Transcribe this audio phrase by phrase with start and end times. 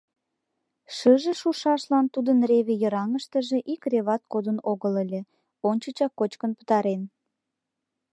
[0.95, 5.21] Шыже шушашлан тудын реве йыраҥыштыже ик реват кодын огыл ыле:
[5.69, 7.01] ончычак кочкын пытарен.